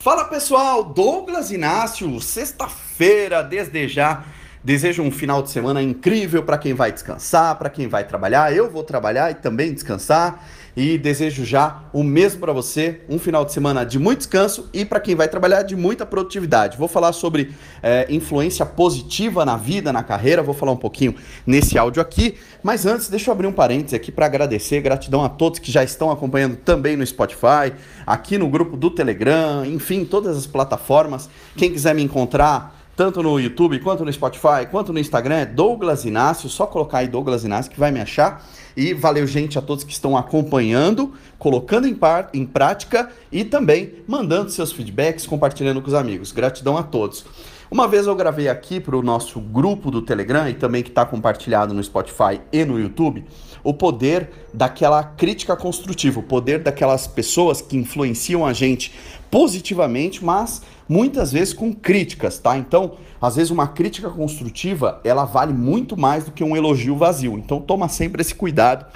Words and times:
Fala 0.00 0.26
pessoal, 0.26 0.84
Douglas 0.84 1.50
Inácio, 1.50 2.20
sexta-feira, 2.20 3.42
desde 3.42 3.88
já. 3.88 4.24
Desejo 4.68 5.02
um 5.02 5.10
final 5.10 5.42
de 5.42 5.48
semana 5.48 5.82
incrível 5.82 6.42
para 6.42 6.58
quem 6.58 6.74
vai 6.74 6.92
descansar, 6.92 7.56
para 7.56 7.70
quem 7.70 7.88
vai 7.88 8.04
trabalhar. 8.04 8.54
Eu 8.54 8.70
vou 8.70 8.84
trabalhar 8.84 9.30
e 9.30 9.34
também 9.34 9.72
descansar. 9.72 10.46
E 10.76 10.98
desejo 10.98 11.42
já 11.42 11.84
o 11.90 12.04
mesmo 12.04 12.38
para 12.38 12.52
você, 12.52 13.00
um 13.08 13.18
final 13.18 13.46
de 13.46 13.52
semana 13.54 13.82
de 13.82 13.98
muito 13.98 14.18
descanso 14.18 14.68
e 14.74 14.84
para 14.84 15.00
quem 15.00 15.14
vai 15.14 15.26
trabalhar 15.26 15.62
de 15.62 15.74
muita 15.74 16.04
produtividade. 16.04 16.76
Vou 16.76 16.86
falar 16.86 17.14
sobre 17.14 17.54
é, 17.82 18.06
influência 18.10 18.66
positiva 18.66 19.42
na 19.42 19.56
vida, 19.56 19.90
na 19.90 20.02
carreira, 20.02 20.42
vou 20.42 20.54
falar 20.54 20.72
um 20.72 20.76
pouquinho 20.76 21.14
nesse 21.46 21.78
áudio 21.78 22.02
aqui. 22.02 22.36
Mas 22.62 22.84
antes, 22.84 23.08
deixa 23.08 23.30
eu 23.30 23.32
abrir 23.32 23.46
um 23.46 23.52
parênteses 23.52 23.94
aqui 23.94 24.12
para 24.12 24.26
agradecer, 24.26 24.82
gratidão 24.82 25.24
a 25.24 25.30
todos 25.30 25.58
que 25.58 25.72
já 25.72 25.82
estão 25.82 26.10
acompanhando 26.10 26.56
também 26.56 26.94
no 26.94 27.06
Spotify, 27.06 27.72
aqui 28.06 28.36
no 28.36 28.50
grupo 28.50 28.76
do 28.76 28.90
Telegram, 28.90 29.64
enfim, 29.64 30.04
todas 30.04 30.36
as 30.36 30.46
plataformas. 30.46 31.30
Quem 31.56 31.72
quiser 31.72 31.94
me 31.94 32.02
encontrar 32.02 32.77
tanto 32.98 33.22
no 33.22 33.38
YouTube, 33.38 33.78
quanto 33.78 34.04
no 34.04 34.12
Spotify, 34.12 34.66
quanto 34.68 34.92
no 34.92 34.98
Instagram, 34.98 35.36
é 35.36 35.46
Douglas 35.46 36.04
Inácio, 36.04 36.48
só 36.48 36.66
colocar 36.66 36.98
aí 36.98 37.06
Douglas 37.06 37.44
Inácio 37.44 37.70
que 37.70 37.78
vai 37.78 37.92
me 37.92 38.00
achar. 38.00 38.44
E 38.76 38.92
valeu, 38.92 39.24
gente, 39.24 39.56
a 39.56 39.62
todos 39.62 39.84
que 39.84 39.92
estão 39.92 40.16
acompanhando, 40.16 41.14
colocando 41.38 41.86
em, 41.86 41.94
par, 41.94 42.28
em 42.34 42.44
prática 42.44 43.08
e 43.30 43.44
também 43.44 43.92
mandando 44.04 44.50
seus 44.50 44.72
feedbacks, 44.72 45.28
compartilhando 45.28 45.80
com 45.80 45.86
os 45.86 45.94
amigos. 45.94 46.32
Gratidão 46.32 46.76
a 46.76 46.82
todos. 46.82 47.24
Uma 47.70 47.86
vez 47.86 48.06
eu 48.06 48.16
gravei 48.16 48.48
aqui 48.48 48.80
para 48.80 48.96
o 48.96 49.02
nosso 49.02 49.38
grupo 49.38 49.90
do 49.90 50.00
Telegram 50.00 50.48
e 50.48 50.54
também 50.54 50.82
que 50.82 50.88
está 50.88 51.04
compartilhado 51.04 51.74
no 51.74 51.84
Spotify 51.84 52.40
e 52.50 52.64
no 52.64 52.80
YouTube, 52.80 53.26
o 53.62 53.74
poder 53.74 54.30
daquela 54.54 55.02
crítica 55.04 55.54
construtiva, 55.54 56.18
o 56.18 56.22
poder 56.22 56.60
daquelas 56.60 57.06
pessoas 57.06 57.60
que 57.60 57.76
influenciam 57.76 58.46
a 58.46 58.54
gente 58.54 58.94
positivamente, 59.30 60.24
mas 60.24 60.62
muitas 60.88 61.30
vezes 61.30 61.52
com 61.52 61.70
críticas, 61.74 62.38
tá? 62.38 62.56
Então, 62.56 62.92
às 63.20 63.36
vezes 63.36 63.50
uma 63.50 63.68
crítica 63.68 64.08
construtiva, 64.08 64.98
ela 65.04 65.26
vale 65.26 65.52
muito 65.52 65.94
mais 65.94 66.24
do 66.24 66.32
que 66.32 66.42
um 66.42 66.56
elogio 66.56 66.96
vazio. 66.96 67.34
Então, 67.34 67.60
toma 67.60 67.86
sempre 67.86 68.22
esse 68.22 68.34
cuidado 68.34 68.86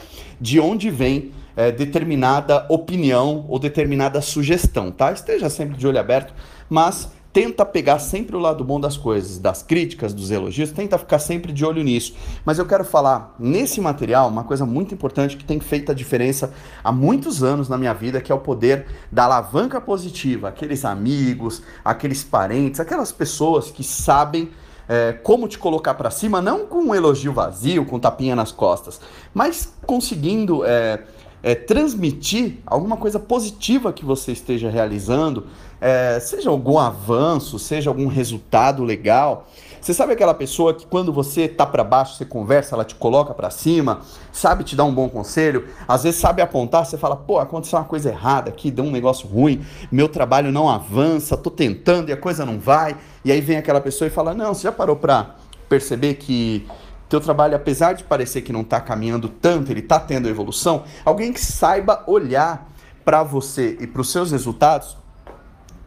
de 0.41 0.59
onde 0.59 0.91
vem 0.91 1.31
é, 1.55 1.71
determinada 1.71 2.65
opinião 2.71 3.45
ou 3.51 3.59
determinada 3.59 4.23
sugestão, 4.23 4.91
tá? 4.91 5.13
Esteja 5.13 5.51
sempre 5.51 5.77
de 5.77 5.87
olho 5.87 6.01
aberto, 6.01 6.33
mas 6.71 7.11
tenta 7.33 7.65
pegar 7.65 7.99
sempre 7.99 8.37
o 8.37 8.39
lado 8.39 8.63
bom 8.63 8.79
das 8.79 8.97
coisas, 8.97 9.39
das 9.39 9.63
críticas, 9.63 10.13
dos 10.13 10.31
elogios, 10.31 10.71
tenta 10.71 10.99
ficar 10.99 11.19
sempre 11.19 11.51
de 11.51 11.65
olho 11.65 11.83
nisso. 11.83 12.15
Mas 12.45 12.59
eu 12.59 12.67
quero 12.67 12.85
falar 12.85 13.35
nesse 13.39 13.81
material 13.81 14.29
uma 14.29 14.45
coisa 14.45 14.67
muito 14.67 14.93
importante 14.93 15.37
que 15.37 15.45
tem 15.45 15.59
feito 15.59 15.91
a 15.91 15.95
diferença 15.95 16.53
há 16.85 16.93
muitos 16.93 17.43
anos 17.43 17.69
na 17.69 17.79
minha 17.79 17.95
vida, 17.95 18.21
que 18.21 18.31
é 18.31 18.35
o 18.35 18.39
poder 18.39 18.87
da 19.11 19.25
alavanca 19.25 19.81
positiva, 19.81 20.49
aqueles 20.49 20.85
amigos, 20.85 21.63
aqueles 21.85 22.23
parentes, 22.23 22.81
aquelas 22.81 23.11
pessoas 23.11 23.71
que 23.71 23.83
sabem 23.83 24.51
é, 24.89 25.13
como 25.13 25.49
te 25.49 25.59
colocar 25.59 25.95
para 25.95 26.11
cima, 26.11 26.43
não 26.43 26.67
com 26.67 26.83
um 26.83 26.95
elogio 26.95 27.33
vazio, 27.33 27.87
com 27.87 27.99
tapinha 27.99 28.37
nas 28.37 28.53
costas, 28.53 29.01
mas 29.33 29.73
conseguindo 29.87 30.65
é, 30.67 31.03
é, 31.43 31.55
transmitir 31.55 32.59
alguma 32.65 32.97
coisa 32.97 33.19
positiva 33.19 33.93
que 33.93 34.05
você 34.05 34.33
esteja 34.33 34.71
realizando, 34.71 35.47
é, 35.81 36.21
seja 36.21 36.49
algum 36.49 36.79
avanço, 36.79 37.59
seja 37.59 37.91
algum 37.91 38.07
resultado 38.07 38.85
legal. 38.85 39.49
Você 39.81 39.93
sabe 39.93 40.13
aquela 40.13 40.33
pessoa 40.33 40.73
que 40.73 40.87
quando 40.87 41.13
você 41.13 41.49
tá 41.49 41.67
para 41.67 41.83
baixo, 41.83 42.15
você 42.15 42.25
conversa, 42.25 42.77
ela 42.77 42.85
te 42.85 42.95
coloca 42.95 43.35
para 43.35 43.51
cima, 43.51 44.03
sabe 44.31 44.63
te 44.63 44.77
dar 44.77 44.85
um 44.85 44.95
bom 44.95 45.09
conselho, 45.09 45.67
às 45.89 46.05
vezes 46.05 46.21
sabe 46.21 46.41
apontar, 46.41 46.87
você 46.87 46.97
fala, 46.97 47.17
pô, 47.17 47.41
aconteceu 47.41 47.81
uma 47.81 47.85
coisa 47.85 48.11
errada 48.11 48.49
aqui, 48.49 48.71
deu 48.71 48.85
um 48.85 48.93
negócio 48.93 49.27
ruim, 49.27 49.61
meu 49.91 50.09
trabalho 50.09 50.53
não 50.53 50.69
avança, 50.69 51.37
tô 51.37 51.51
tentando 51.51 52.11
e 52.11 52.13
a 52.13 52.17
coisa 52.17 52.47
não 52.47 52.61
vai. 52.61 52.97
E 53.25 53.33
aí 53.33 53.41
vem 53.41 53.57
aquela 53.57 53.81
pessoa 53.81 54.07
e 54.07 54.11
fala, 54.11 54.33
não, 54.33 54.55
você 54.55 54.63
já 54.63 54.73
parou 54.73 54.95
para 54.95 55.35
perceber 55.69 56.15
que 56.15 56.65
teu 57.13 57.21
trabalho, 57.21 57.55
apesar 57.55 57.93
de 57.93 58.05
parecer 58.05 58.41
que 58.41 58.55
não 58.55 58.63
está 58.63 58.81
caminhando 58.81 59.29
tanto, 59.29 59.71
ele 59.71 59.81
está 59.81 60.01
tendo 60.01 60.31
evolução, 60.31 60.85
alguém 61.05 61.31
que 61.31 61.41
saiba 61.41 62.03
olhar 62.07 62.71
para 63.05 63.23
você 63.23 63.77
e 63.81 63.87
para 63.87 64.01
os 64.01 64.11
seus 64.11 64.33
resultados 64.33 64.97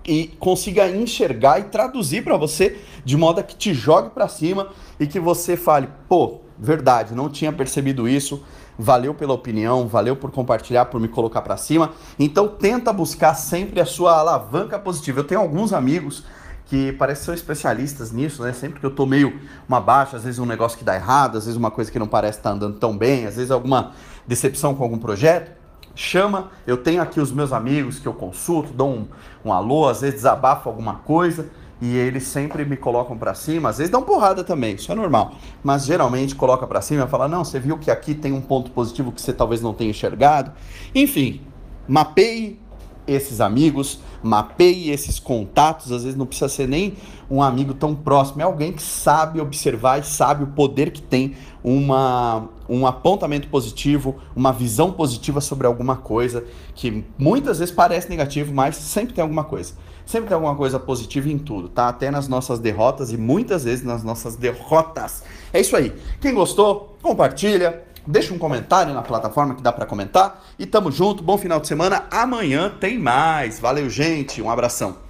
e 0.06 0.28
consiga 0.40 0.88
enxergar 0.88 1.60
e 1.60 1.64
traduzir 1.64 2.24
para 2.24 2.38
você 2.38 2.80
de 3.04 3.18
modo 3.18 3.44
que 3.44 3.56
te 3.56 3.74
jogue 3.74 4.12
para 4.12 4.28
cima 4.28 4.70
e 5.00 5.08
que 5.08 5.20
você 5.20 5.58
fale, 5.58 5.90
pô, 6.08 6.42
verdade, 6.60 7.16
não 7.16 7.28
tinha 7.28 7.52
percebido 7.52 8.08
isso. 8.08 8.44
Valeu 8.78 9.16
pela 9.16 9.34
opinião, 9.34 9.88
valeu 9.88 10.16
por 10.16 10.30
compartilhar, 10.30 10.86
por 10.86 11.00
me 11.00 11.08
colocar 11.08 11.42
para 11.42 11.58
cima. 11.58 11.94
Então 12.20 12.48
tenta 12.48 12.94
buscar 12.94 13.34
sempre 13.34 13.80
a 13.80 13.86
sua 13.86 14.20
alavanca 14.20 14.78
positiva. 14.78 15.22
Eu 15.22 15.24
tenho 15.24 15.42
alguns 15.42 15.74
amigos 15.74 16.24
que 16.66 16.92
parece 16.94 17.22
que 17.22 17.26
são 17.26 17.34
especialistas 17.34 18.12
nisso, 18.12 18.44
né? 18.44 18.52
Sempre 18.52 18.80
que 18.80 18.86
eu 18.86 18.92
tô 18.92 19.06
meio 19.06 19.40
uma 19.68 19.80
baixa, 19.80 20.18
às 20.18 20.24
vezes 20.24 20.40
um 20.40 20.46
negócio 20.46 20.78
que 20.78 20.84
dá 20.84 20.96
errado, 20.96 21.38
às 21.38 21.46
vezes 21.46 21.58
uma 21.58 21.72
coisa 21.72 21.92
que 21.92 22.00
não 22.00 22.08
parece 22.08 22.40
estar 22.40 22.50
tá 22.50 22.56
andando 22.56 22.78
tão 22.78 22.98
bem, 22.98 23.26
às 23.26 23.36
vezes 23.36 23.52
alguma 23.52 23.92
decepção 24.28 24.74
com 24.74 24.84
algum 24.84 24.98
projeto, 24.98 25.52
chama, 25.96 26.50
eu 26.66 26.78
tenho 26.78 27.02
aqui 27.02 27.20
os 27.20 27.32
meus 27.32 27.54
amigos 27.54 28.00
que 28.00 28.08
eu 28.08 28.14
consulto, 28.14 28.74
dou 28.74 28.90
um, 28.90 29.08
um 29.46 29.54
alô, 29.54 29.88
às 29.88 30.02
vezes 30.02 30.16
desabafo 30.16 30.68
alguma 30.68 30.96
coisa, 30.96 31.50
e 31.82 31.96
eles 31.96 32.24
sempre 32.24 32.66
me 32.66 32.76
colocam 32.76 33.18
para 33.18 33.34
cima, 33.34 33.70
às 33.70 33.78
vezes 33.78 33.92
dão 33.92 34.02
porrada 34.02 34.44
também, 34.44 34.76
isso 34.76 34.92
é 34.92 34.96
normal, 34.96 35.34
mas 35.64 35.86
geralmente 35.86 36.34
coloca 36.34 36.66
para 36.66 36.82
cima 36.82 37.06
e 37.06 37.08
fala: 37.08 37.28
"Não, 37.28 37.44
você 37.44 37.60
viu 37.60 37.78
que 37.78 37.92
aqui 37.92 38.16
tem 38.16 38.34
um 38.34 38.42
ponto 38.42 38.72
positivo 38.72 39.12
que 39.12 39.22
você 39.22 39.34
talvez 39.34 39.62
não 39.62 39.74
tenha 39.74 39.90
enxergado". 39.90 40.52
Enfim, 40.94 41.42
mapeie 41.88 42.60
esses 43.08 43.42
amigos, 43.42 44.00
mapeie 44.22 44.90
esses 44.90 45.20
contatos, 45.20 45.92
às 45.92 46.04
vezes 46.04 46.18
não 46.18 46.26
precisa 46.26 46.50
ser 46.50 46.68
nem 46.68 46.94
um 47.30 47.42
amigo 47.42 47.74
tão 47.74 47.96
próximo, 47.96 48.42
é 48.42 48.44
alguém 48.44 48.72
que 48.72 48.82
sabe 48.82 49.40
observar 49.40 50.00
e 50.00 50.04
sabe 50.04 50.44
o 50.44 50.48
poder 50.48 50.92
que 50.92 51.02
tem 51.02 51.36
uma, 51.64 52.48
um 52.70 52.86
apontamento 52.86 53.48
positivo, 53.48 54.16
uma 54.36 54.52
visão 54.52 54.92
positiva 54.92 55.42
sobre 55.42 55.66
alguma 55.66 55.96
coisa 55.96 56.44
que 56.74 57.04
muitas 57.18 57.60
vezes 57.60 57.74
parece 57.74 58.10
negativo, 58.10 58.54
mas 58.54 58.76
sempre 58.76 59.14
tem 59.14 59.22
alguma 59.22 59.44
coisa. 59.44 59.74
Sempre 60.06 60.28
tem 60.28 60.36
alguma 60.36 60.56
coisa 60.56 60.80
positiva 60.80 61.30
em 61.30 61.38
tudo, 61.40 61.68
tá? 61.68 61.88
Até 61.90 62.12
nas 62.12 62.28
nossas 62.28 62.60
derrotas 62.60 63.12
e 63.12 63.18
muitas 63.18 63.64
vezes 63.64 63.84
nas 63.84 64.04
nossas 64.04 64.36
derrotas. 64.36 65.24
É 65.52 65.60
isso 65.60 65.76
aí. 65.76 65.92
Quem 66.22 66.32
gostou, 66.32 66.96
compartilha, 67.02 67.84
deixa 68.08 68.34
um 68.34 68.38
comentário 68.38 68.94
na 68.94 69.02
plataforma 69.02 69.56
que 69.56 69.62
dá 69.62 69.72
para 69.72 69.86
comentar 69.86 70.44
e 70.58 70.66
tamo 70.66 70.92
junto. 70.92 71.24
Bom 71.24 71.38
final 71.38 71.60
de 71.60 71.68
semana. 71.68 72.06
Amanhã 72.12 72.70
tem 72.80 72.98
mais. 72.98 73.60
Valeu, 73.60 73.90
gente. 73.90 74.42
Um 74.42 74.50
abração. 74.50 75.05